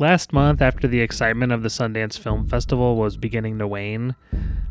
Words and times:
Last 0.00 0.32
month, 0.32 0.62
after 0.62 0.88
the 0.88 1.00
excitement 1.00 1.52
of 1.52 1.62
the 1.62 1.68
Sundance 1.68 2.18
Film 2.18 2.48
Festival 2.48 2.96
was 2.96 3.18
beginning 3.18 3.58
to 3.58 3.68
wane, 3.68 4.16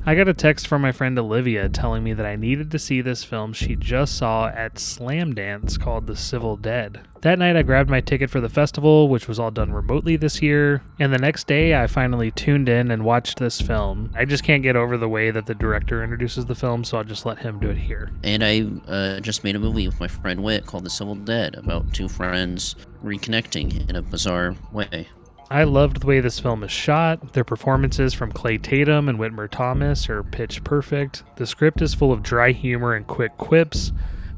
I 0.04 0.16
got 0.16 0.28
a 0.28 0.33
text 0.33 0.67
from 0.67 0.82
my 0.82 0.92
friend 0.92 1.20
Olivia 1.20 1.70
telling 1.70 2.04
me 2.04 2.14
that 2.14 2.25
I 2.25 2.36
needed 2.36 2.72
to 2.72 2.80
see 2.80 3.02
this 3.02 3.24
film 3.24 3.54
she 3.54 3.76
just 3.76 4.18
saw 4.18 4.48
at 4.48 4.80
Slamdance 4.80 5.80
called 5.80 6.08
The 6.08 6.16
Civil 6.16 6.58
Dead. 6.58 7.02
That 7.22 7.38
night, 7.38 7.56
I 7.56 7.62
grabbed 7.62 7.92
my 7.92 8.02
ticket 8.02 8.32
for 8.32 8.42
the 8.42 8.50
festival, 8.50 9.07
which 9.07 9.28
was 9.28 9.38
all 9.38 9.52
done 9.52 9.71
remotely 9.71 10.15
this 10.15 10.41
year, 10.41 10.81
and 10.97 11.13
the 11.13 11.20
next 11.20 11.46
day, 11.46 11.80
I 11.80 11.86
finally 11.86 12.32
tuned 12.32 12.68
in 12.68 12.89
and 12.89 13.05
watched 13.05 13.38
this 13.38 13.61
film. 13.61 14.11
I 14.16 14.25
just 14.25 14.43
can't 14.43 14.64
get 14.64 14.75
over 14.75 14.98
the 14.98 15.09
way 15.09 15.30
that 15.30 15.46
the 15.46 15.54
director 15.54 16.04
introduces 16.04 16.48
the 16.48 16.55
film, 16.55 16.84
so 16.84 16.98
I'll 16.98 17.04
just 17.04 17.27
let 17.27 17.38
him 17.38 17.59
do 17.59 17.70
it 17.70 17.77
here. 17.77 18.09
And 18.23 18.43
I 18.43 18.64
uh, 18.91 19.20
just 19.20 19.43
made 19.43 19.55
a 19.55 19.59
movie 19.59 19.86
with 19.86 20.00
my 20.00 20.07
friend 20.07 20.41
Whit 20.41 20.66
called 20.66 20.86
The 20.86 20.89
Civil 20.89 21.14
Dead 21.14 21.54
about 21.54 21.93
two 21.93 22.07
friends 22.07 22.75
reconnecting 23.04 23.88
in 23.88 23.96
a 23.96 24.02
bizarre 24.02 24.55
way. 24.71 25.07
I 25.52 25.63
loved 25.63 26.02
the 26.02 26.08
way 26.08 26.20
this 26.20 26.39
film 26.39 26.63
is 26.63 26.71
shot. 26.71 27.34
Their 27.34 27.44
performances 27.44 28.13
from 28.13 28.31
Clay 28.31 28.59
Tatum 28.59 29.09
and 29.09 29.17
Whitmer 29.17 29.49
Thomas 29.49 30.08
are 30.08 30.23
pitch 30.23 30.63
perfect. 30.63 31.23
The 31.38 31.48
script 31.48 31.81
is 31.81 31.95
full 31.95 32.12
of 32.12 32.22
dry 32.22 32.52
humor 32.52 32.94
and 32.94 33.08
quick 33.08 33.35
quips, 33.38 33.91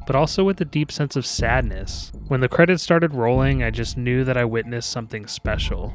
but 0.06 0.16
also 0.16 0.42
with 0.42 0.58
a 0.62 0.64
deep 0.64 0.90
sense 0.90 1.14
of 1.14 1.26
sadness. 1.26 2.12
When 2.28 2.40
the 2.40 2.48
credits 2.48 2.82
started 2.82 3.12
rolling, 3.12 3.62
I 3.62 3.70
just 3.70 3.98
knew 3.98 4.24
that 4.24 4.38
I 4.38 4.46
witnessed 4.46 4.90
something 4.90 5.26
special. 5.26 5.92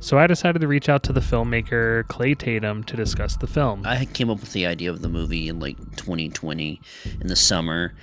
So 0.00 0.18
I 0.18 0.26
decided 0.26 0.60
to 0.60 0.68
reach 0.68 0.90
out 0.90 1.02
to 1.04 1.14
the 1.14 1.20
filmmaker 1.20 2.06
Clay 2.08 2.34
Tatum 2.34 2.84
to 2.84 2.96
discuss 2.96 3.36
the 3.36 3.46
film. 3.46 3.82
I 3.86 4.04
came 4.04 4.28
up 4.28 4.40
with 4.40 4.52
the 4.52 4.66
idea 4.66 4.90
of 4.90 5.00
the 5.00 5.08
movie 5.08 5.48
in 5.48 5.60
like 5.60 5.78
2020 5.96 6.80
in 7.20 7.26
the 7.26 7.34
summer, 7.34 7.94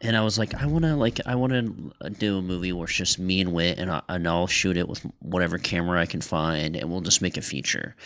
and 0.00 0.16
I 0.16 0.22
was 0.22 0.38
like, 0.38 0.54
I 0.54 0.66
want 0.66 0.84
to 0.84 0.94
like 0.94 1.20
I 1.26 1.34
want 1.34 1.52
to 1.52 2.10
do 2.10 2.38
a 2.38 2.42
movie 2.42 2.72
where 2.72 2.84
it's 2.84 2.94
just 2.94 3.18
me 3.18 3.40
and 3.40 3.52
Whit, 3.52 3.78
and, 3.78 3.90
I, 3.90 4.02
and 4.08 4.26
I'll 4.28 4.46
shoot 4.46 4.76
it 4.76 4.88
with 4.88 5.04
whatever 5.20 5.58
camera 5.58 6.00
I 6.00 6.06
can 6.06 6.20
find, 6.20 6.76
and 6.76 6.90
we'll 6.90 7.00
just 7.00 7.22
make 7.22 7.36
a 7.36 7.42
feature. 7.42 7.96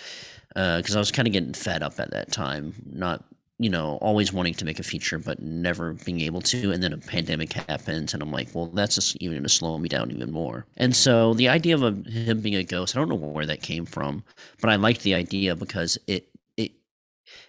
Because 0.48 0.94
uh, 0.94 0.98
I 0.98 1.00
was 1.00 1.10
kind 1.10 1.26
of 1.26 1.32
getting 1.32 1.54
fed 1.54 1.82
up 1.82 1.98
at 1.98 2.10
that 2.10 2.30
time, 2.32 2.74
not 2.90 3.24
you 3.58 3.68
know 3.68 3.98
always 4.00 4.32
wanting 4.32 4.54
to 4.54 4.64
make 4.64 4.80
a 4.80 4.82
feature 4.82 5.18
but 5.18 5.40
never 5.40 5.92
being 5.92 6.20
able 6.20 6.40
to, 6.42 6.72
and 6.72 6.82
then 6.82 6.92
a 6.92 6.98
pandemic 6.98 7.52
happens, 7.52 8.14
and 8.14 8.22
I'm 8.22 8.32
like, 8.32 8.48
well, 8.54 8.66
that's 8.66 8.94
just 8.94 9.16
even 9.16 9.36
going 9.36 9.42
to 9.42 9.48
slow 9.48 9.76
me 9.78 9.88
down 9.88 10.10
even 10.10 10.30
more. 10.32 10.66
And 10.78 10.96
so 10.96 11.34
the 11.34 11.48
idea 11.48 11.74
of 11.74 11.82
a, 11.82 12.10
him 12.10 12.40
being 12.40 12.54
a 12.54 12.64
ghost, 12.64 12.96
I 12.96 13.00
don't 13.00 13.08
know 13.10 13.16
where 13.16 13.46
that 13.46 13.62
came 13.62 13.84
from, 13.84 14.24
but 14.60 14.70
I 14.70 14.76
liked 14.76 15.02
the 15.02 15.14
idea 15.14 15.56
because 15.56 15.98
it 16.06 16.28
it 16.56 16.72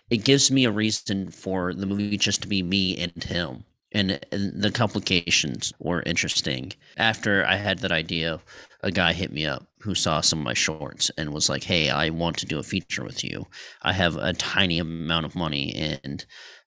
it 0.09 0.25
gives 0.25 0.51
me 0.51 0.65
a 0.65 0.71
reason 0.71 1.31
for 1.31 1.73
the 1.73 1.85
movie 1.85 2.17
just 2.17 2.41
to 2.41 2.47
be 2.49 2.61
me 2.61 2.97
and 2.97 3.23
him 3.23 3.63
and, 3.93 4.19
and 4.31 4.61
the 4.61 4.71
complications 4.71 5.73
were 5.79 6.03
interesting. 6.03 6.73
After 6.97 7.45
I 7.45 7.55
had 7.55 7.79
that 7.79 7.91
idea, 7.91 8.39
a 8.81 8.91
guy 8.91 9.13
hit 9.13 9.31
me 9.31 9.45
up 9.45 9.67
who 9.79 9.95
saw 9.95 10.21
some 10.21 10.39
of 10.39 10.45
my 10.45 10.53
shorts 10.53 11.11
and 11.17 11.33
was 11.33 11.49
like, 11.49 11.63
"Hey, 11.63 11.89
I 11.89 12.09
want 12.09 12.37
to 12.39 12.45
do 12.45 12.59
a 12.59 12.63
feature 12.63 13.03
with 13.03 13.23
you. 13.23 13.45
I 13.83 13.93
have 13.93 14.15
a 14.17 14.33
tiny 14.33 14.79
amount 14.79 15.25
of 15.25 15.35
money, 15.35 15.73
and 15.75 16.25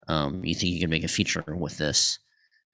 um, 0.08 0.44
you 0.44 0.55
think 0.55 0.72
you 0.72 0.80
can 0.80 0.91
make 0.91 1.05
a 1.05 1.08
feature 1.08 1.44
with 1.48 1.78
this?" 1.78 2.18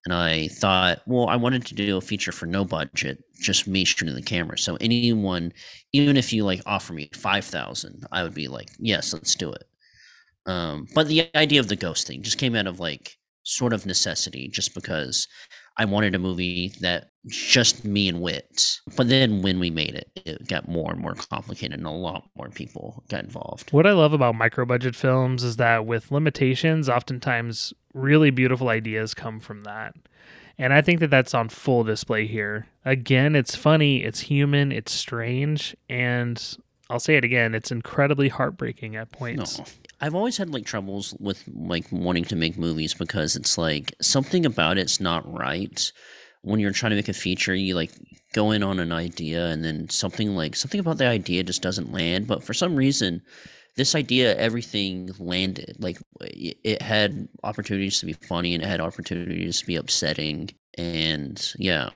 And 0.05 0.15
I 0.15 0.49
thought, 0.49 1.03
well, 1.07 1.29
I 1.29 1.37
wanted 1.37 1.65
to 1.67 1.75
do 1.75 1.97
a 1.97 2.01
feature 2.01 2.33
for 2.33 2.47
no 2.47 2.65
budget, 2.65 3.23
just 3.41 3.69
me 3.69 3.85
shooting 3.85 4.15
the 4.15 4.23
camera. 4.23 4.59
So 4.59 4.77
anyone, 4.81 5.53
even 5.93 6.17
if 6.17 6.33
you 6.33 6.45
like 6.45 6.61
offer 6.67 6.93
me 6.93 7.11
five 7.15 7.45
thousand, 7.45 8.07
I 8.13 8.23
would 8.25 8.35
be 8.35 8.49
like, 8.49 8.69
yes, 8.79 9.13
let's 9.13 9.35
do 9.37 9.53
it. 9.53 9.65
Um, 10.47 10.89
but 10.95 11.09
the 11.09 11.31
idea 11.37 11.61
of 11.61 11.69
the 11.69 11.77
ghost 11.77 12.07
thing 12.07 12.23
just 12.23 12.39
came 12.39 12.57
out 12.57 12.67
of 12.67 12.81
like 12.81 13.19
sort 13.45 13.73
of 13.73 13.87
necessity 13.87 14.49
just 14.49 14.75
because 14.75 15.27
I 15.79 15.85
wanted 15.87 16.15
a 16.15 16.19
movie 16.19 16.73
that 16.81 17.09
just 17.29 17.85
me 17.85 18.09
and 18.09 18.21
Whit. 18.21 18.81
But 18.97 19.09
then 19.09 19.43
when 19.43 19.59
we 19.59 19.71
made 19.71 19.95
it, 19.95 20.11
it 20.17 20.47
got 20.47 20.69
more 20.69 20.93
and 20.93 21.01
more 21.01 21.15
complicated 21.15 21.79
and 21.79 21.87
a 21.87 21.91
lot 21.91 22.29
more 22.37 22.51
people 22.51 23.03
got 23.09 23.25
involved. 23.25 23.73
What 23.73 23.87
I 23.87 23.93
love 23.93 24.13
about 24.13 24.35
micro 24.35 24.67
budget 24.67 24.95
films 24.95 25.43
is 25.43 25.57
that 25.57 25.87
with 25.87 26.11
limitations, 26.11 26.89
oftentimes 26.89 27.73
really 27.95 28.31
beautiful 28.31 28.69
ideas 28.69 29.15
come 29.15 29.41
from 29.41 29.65
that. 29.65 29.95
And 30.59 30.75
I 30.75 30.83
think 30.83 31.01
that 31.01 31.11
that's 31.11 31.35
on 31.35 31.49
full 31.49 31.85
display 31.85 32.27
here. 32.27 32.67
Again, 32.85 33.35
it's 33.35 33.57
funny, 33.57 34.05
it's 34.05 34.21
human, 34.21 34.71
it's 34.71 34.93
strange, 34.93 35.75
and 35.89 36.59
I'll 36.93 37.01
say 37.01 37.17
it 37.17 37.25
again, 37.25 37.55
it's 37.55 37.73
incredibly 37.73 38.29
heartbreaking 38.29 38.97
at 38.97 39.11
points. 39.11 39.59
No. 39.59 39.65
I've 40.03 40.15
always 40.15 40.37
had 40.37 40.51
like 40.51 40.67
troubles 40.67 41.17
with 41.19 41.43
like 41.55 41.87
wanting 41.91 42.25
to 42.27 42.37
make 42.37 42.59
movies 42.59 42.93
because 42.93 43.35
it's 43.35 43.57
like 43.57 43.95
something 44.03 44.45
about 44.45 44.77
it's 44.77 45.01
not 45.01 45.27
right. 45.33 45.91
When 46.43 46.61
you're 46.61 46.73
trying 46.73 46.91
to 46.91 46.97
make 46.97 47.09
a 47.09 47.15
feature, 47.15 47.55
you 47.55 47.77
like 47.77 47.93
go 48.35 48.51
in 48.51 48.63
on 48.63 48.79
an 48.79 48.93
idea 48.93 49.47
and 49.47 49.65
then 49.65 49.89
something 49.89 50.37
like 50.37 50.55
something 50.55 50.81
about 50.81 50.99
the 50.99 51.07
idea 51.07 51.45
just 51.45 51.63
doesn't 51.63 51.93
land. 51.93 52.27
But 52.27 52.45
for 52.45 52.53
some 52.53 52.77
reason, 52.77 53.23
this 53.77 53.95
idea, 53.95 54.37
everything 54.37 55.13
landed. 55.19 55.77
Like 55.79 55.97
it 56.21 56.83
had 56.83 57.27
opportunities 57.43 58.01
to 58.01 58.07
be 58.07 58.13
funny 58.13 58.53
and 58.53 58.63
it 58.63 58.69
had 58.69 58.83
opportunities 58.83 59.61
to 59.61 59.67
be 59.67 59.77
upsetting. 59.77 60.51
And 60.77 61.55
yeah, 61.59 61.89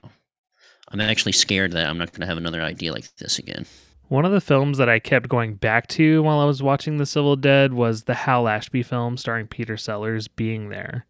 I'm 0.89 1.01
actually 1.01 1.33
scared 1.33 1.73
that 1.73 1.87
I'm 1.87 1.99
not 1.99 2.13
going 2.13 2.21
to 2.21 2.27
have 2.27 2.37
another 2.37 2.63
idea 2.63 2.93
like 2.93 3.15
this 3.17 3.37
again. 3.37 3.67
One 4.09 4.23
of 4.23 4.31
the 4.31 4.39
films 4.39 4.77
that 4.77 4.87
I 4.87 4.99
kept 4.99 5.27
going 5.27 5.55
back 5.55 5.87
to 5.87 6.23
while 6.23 6.39
I 6.39 6.45
was 6.45 6.63
watching 6.63 6.97
The 6.97 7.05
Civil 7.05 7.35
Dead 7.35 7.73
was 7.73 8.03
the 8.03 8.13
Hal 8.13 8.47
Ashby 8.47 8.81
film 8.81 9.17
starring 9.17 9.47
Peter 9.47 9.75
Sellers, 9.75 10.29
Being 10.29 10.69
There. 10.69 11.05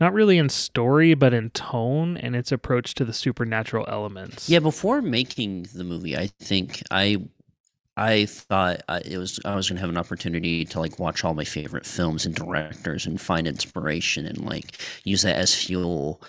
Not 0.00 0.14
really 0.14 0.38
in 0.38 0.48
story, 0.48 1.12
but 1.12 1.34
in 1.34 1.50
tone 1.50 2.16
and 2.16 2.34
its 2.34 2.50
approach 2.50 2.94
to 2.94 3.04
the 3.04 3.12
supernatural 3.12 3.84
elements. 3.88 4.48
Yeah, 4.48 4.60
before 4.60 5.02
making 5.02 5.66
the 5.74 5.84
movie, 5.84 6.16
I 6.16 6.28
think 6.28 6.82
I 6.90 7.18
I 7.94 8.24
thought 8.24 8.80
it 9.04 9.18
was 9.18 9.38
I 9.44 9.54
was 9.54 9.68
gonna 9.68 9.80
have 9.80 9.90
an 9.90 9.98
opportunity 9.98 10.64
to 10.64 10.80
like 10.80 10.98
watch 10.98 11.22
all 11.22 11.34
my 11.34 11.44
favorite 11.44 11.84
films 11.84 12.24
and 12.24 12.34
directors 12.34 13.04
and 13.04 13.20
find 13.20 13.46
inspiration 13.46 14.24
and 14.24 14.38
like 14.42 14.80
use 15.04 15.20
that 15.20 15.36
as 15.36 15.54
fuel 15.54 16.22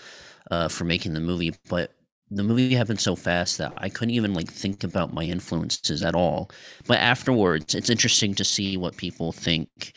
uh, 0.50 0.68
for 0.68 0.84
making 0.84 1.14
the 1.14 1.22
movie. 1.22 1.54
But 1.70 1.94
the 2.32 2.44
movie 2.44 2.74
happened 2.74 3.02
so 3.02 3.16
fast 3.16 3.58
that 3.58 3.74
I 3.78 3.90
couldn't 3.90 4.16
even 4.16 4.34
like 4.34 4.50
think 4.50 4.84
about 4.84 5.14
my 5.14 5.24
influences 5.24 6.02
at 6.02 6.16
all. 6.16 6.50
But 6.88 7.00
afterwards, 7.00 7.76
it's 7.76 7.90
interesting 7.90 8.34
to 8.36 8.46
see 8.46 8.78
what 8.78 8.96
people 8.98 9.34
think, 9.34 9.94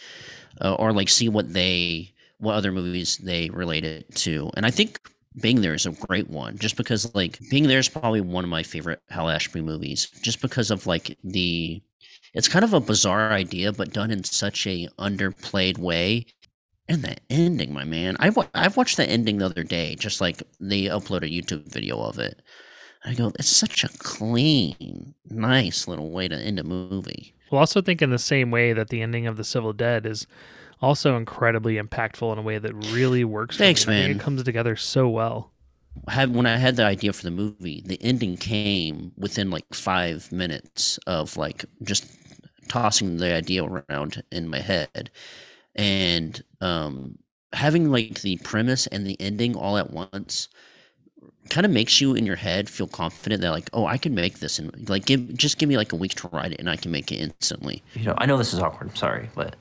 uh, 0.60 0.74
or 0.74 0.92
like 0.92 1.08
see 1.08 1.28
what 1.28 1.52
they 1.52 2.12
what 2.38 2.54
other 2.54 2.72
movies 2.72 3.18
they 3.18 3.48
relate 3.50 3.84
it 3.84 4.12
to. 4.16 4.50
And 4.56 4.66
I 4.66 4.70
think 4.70 4.98
being 5.40 5.60
there 5.60 5.74
is 5.74 5.86
a 5.86 5.92
great 5.92 6.28
one, 6.28 6.58
just 6.58 6.76
because 6.76 7.14
like 7.14 7.38
being 7.50 7.68
there 7.68 7.78
is 7.78 7.88
probably 7.88 8.20
one 8.20 8.44
of 8.44 8.50
my 8.50 8.64
favorite 8.64 9.00
Hal 9.08 9.30
Ashby 9.30 9.60
movies, 9.60 10.08
just 10.22 10.42
because 10.42 10.70
of 10.70 10.86
like 10.86 11.16
the. 11.22 11.82
It's 12.34 12.48
kind 12.48 12.64
of 12.64 12.72
a 12.74 12.80
bizarre 12.80 13.30
idea, 13.30 13.72
but 13.72 13.92
done 13.92 14.10
in 14.10 14.24
such 14.24 14.66
a 14.66 14.88
underplayed 14.98 15.78
way 15.78 16.26
and 16.88 17.02
the 17.02 17.16
ending, 17.30 17.72
my 17.72 17.84
man. 17.84 18.16
I 18.20 18.30
I've 18.54 18.76
watched 18.76 18.96
the 18.96 19.08
ending 19.08 19.38
the 19.38 19.46
other 19.46 19.64
day, 19.64 19.94
just 19.94 20.20
like 20.20 20.42
they 20.60 20.84
upload 20.84 21.22
a 21.22 21.30
YouTube 21.30 21.70
video 21.70 22.00
of 22.00 22.18
it. 22.18 22.42
I 23.04 23.14
go, 23.14 23.32
it's 23.38 23.48
such 23.48 23.84
a 23.84 23.88
clean, 23.98 25.14
nice 25.28 25.86
little 25.86 26.10
way 26.10 26.28
to 26.28 26.36
end 26.36 26.58
a 26.58 26.64
movie. 26.64 27.34
Well, 27.50 27.58
also 27.58 27.82
think 27.82 28.00
in 28.00 28.10
the 28.10 28.18
same 28.18 28.50
way 28.50 28.72
that 28.72 28.88
the 28.88 29.02
ending 29.02 29.26
of 29.26 29.36
The 29.36 29.44
Civil 29.44 29.74
Dead 29.74 30.06
is 30.06 30.26
also 30.80 31.16
incredibly 31.16 31.76
impactful 31.76 32.32
in 32.32 32.38
a 32.38 32.42
way 32.42 32.58
that 32.58 32.72
really 32.92 33.24
works. 33.24 33.58
Thanks, 33.58 33.86
man. 33.86 34.10
it 34.10 34.20
comes 34.20 34.42
together 34.42 34.74
so 34.76 35.08
well. 35.08 35.52
Had, 36.08 36.34
when 36.34 36.46
I 36.46 36.56
had 36.56 36.76
the 36.76 36.84
idea 36.84 37.12
for 37.12 37.22
the 37.22 37.30
movie, 37.30 37.82
the 37.84 38.02
ending 38.02 38.36
came 38.36 39.12
within 39.16 39.50
like 39.50 39.72
five 39.72 40.32
minutes 40.32 40.98
of 41.06 41.36
like 41.36 41.64
just 41.82 42.06
tossing 42.68 43.18
the 43.18 43.32
idea 43.32 43.64
around 43.64 44.22
in 44.32 44.48
my 44.48 44.60
head 44.60 45.10
and 45.74 46.42
um, 46.60 47.18
having 47.52 47.90
like 47.90 48.20
the 48.22 48.36
premise 48.38 48.86
and 48.88 49.06
the 49.06 49.16
ending 49.20 49.56
all 49.56 49.76
at 49.78 49.90
once 49.90 50.48
kind 51.50 51.66
of 51.66 51.72
makes 51.72 52.00
you 52.00 52.14
in 52.14 52.24
your 52.26 52.36
head 52.36 52.68
feel 52.68 52.86
confident 52.86 53.42
that 53.42 53.50
like 53.50 53.68
oh 53.72 53.86
i 53.86 53.98
can 53.98 54.14
make 54.14 54.38
this 54.38 54.58
and 54.58 54.88
like 54.88 55.04
give 55.04 55.34
just 55.36 55.58
give 55.58 55.68
me 55.68 55.76
like 55.76 55.92
a 55.92 55.96
week 55.96 56.14
to 56.14 56.28
write 56.28 56.52
it 56.52 56.58
and 56.58 56.70
i 56.70 56.76
can 56.76 56.90
make 56.90 57.12
it 57.12 57.16
instantly. 57.16 57.82
You 57.94 58.06
know 58.06 58.14
i 58.18 58.26
know 58.26 58.36
this 58.36 58.54
is 58.54 58.60
awkward 58.60 58.90
i'm 58.90 58.96
sorry 58.96 59.28
but 59.34 59.54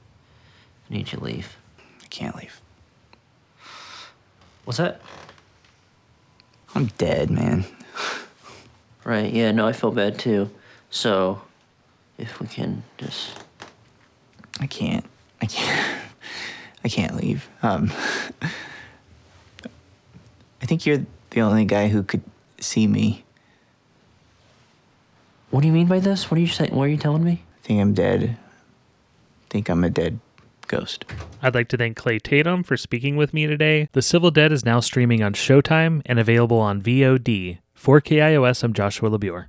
i 0.89 0.93
need 0.93 1.11
you 1.11 1.17
to 1.19 1.23
leave. 1.23 1.57
I 2.01 2.07
can't 2.07 2.35
leave. 2.35 2.61
What's 4.63 4.77
that? 4.77 5.01
I'm 6.73 6.85
dead 6.97 7.29
man. 7.29 7.65
Right 9.03 9.31
yeah 9.33 9.51
no 9.51 9.67
i 9.67 9.73
feel 9.73 9.91
bad 9.91 10.17
too. 10.17 10.49
So 10.89 11.41
if 12.17 12.39
we 12.39 12.47
can 12.47 12.83
just 12.97 13.37
i 14.59 14.67
can't. 14.67 15.05
I 15.41 15.45
can't 15.45 16.02
I 16.83 16.89
can't 16.89 17.15
leave. 17.15 17.49
Um, 17.61 17.91
I 20.61 20.65
think 20.65 20.85
you're 20.85 21.05
the 21.31 21.41
only 21.41 21.65
guy 21.65 21.87
who 21.87 22.03
could 22.03 22.21
see 22.59 22.87
me. 22.87 23.23
What 25.49 25.61
do 25.61 25.67
you 25.67 25.73
mean 25.73 25.87
by 25.87 25.99
this? 25.99 26.31
What 26.31 26.37
are 26.37 26.41
you 26.41 26.47
saying? 26.47 26.73
What 26.75 26.83
are 26.83 26.89
you 26.89 26.97
telling 26.97 27.23
me? 27.23 27.43
I 27.63 27.67
think 27.67 27.79
I'm 27.81 27.93
dead. 27.93 28.37
I 28.39 29.45
think 29.49 29.69
I'm 29.69 29.83
a 29.83 29.89
dead 29.89 30.19
ghost. 30.67 31.05
I'd 31.41 31.53
like 31.53 31.67
to 31.69 31.77
thank 31.77 31.95
Clay 31.97 32.19
Tatum 32.19 32.63
for 32.63 32.75
speaking 32.77 33.15
with 33.17 33.33
me 33.33 33.45
today. 33.45 33.87
The 33.91 34.01
Civil 34.01 34.31
Dead 34.31 34.51
is 34.51 34.65
now 34.65 34.79
streaming 34.79 35.21
on 35.21 35.33
Showtime 35.33 36.01
and 36.05 36.17
available 36.17 36.59
on 36.59 36.81
VOD. 36.81 37.59
For 37.73 38.01
KIOS, 38.01 38.63
I'm 38.63 38.73
Joshua 38.73 39.09
LaBure. 39.09 39.47